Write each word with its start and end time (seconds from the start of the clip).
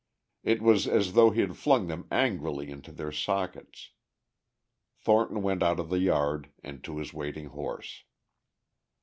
It 0.41 0.63
was 0.63 0.87
as 0.87 1.13
though 1.13 1.29
he 1.29 1.41
had 1.41 1.55
flung 1.55 1.85
them 1.85 2.07
angrily 2.11 2.71
into 2.71 2.91
their 2.91 3.11
sockets. 3.11 3.91
Thornton 4.97 5.43
went 5.43 5.61
out 5.61 5.79
of 5.79 5.89
the 5.89 5.99
yard 5.99 6.49
and 6.63 6.83
to 6.85 6.97
his 6.97 7.13
waiting 7.13 7.49
horse. 7.49 8.03